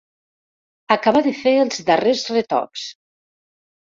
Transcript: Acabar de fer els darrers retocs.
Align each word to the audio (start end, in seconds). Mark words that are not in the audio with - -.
Acabar 0.95 1.21
de 1.29 1.33
fer 1.43 1.55
els 1.65 1.83
darrers 1.91 2.25
retocs. 2.39 2.87